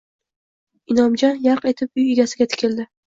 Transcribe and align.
Inomjon 0.93 1.37
yarq 1.43 1.67
etib 1.73 2.03
uy 2.05 2.09
egasiga 2.15 2.49
tikildi 2.55 2.89